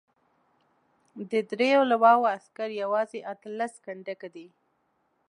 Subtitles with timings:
[1.31, 4.47] د دریو لواوو عسکر یوازې اته لس کنډکه دي.